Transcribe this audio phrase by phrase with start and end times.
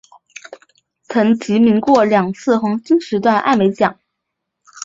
[1.03, 3.99] 曾提名过两次黄金时段艾美奖。